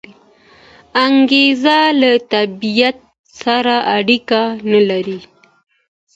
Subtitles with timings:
[1.05, 1.63] انګریز
[1.99, 2.97] له طبیعت
[3.41, 5.19] سره اړیکه نلري.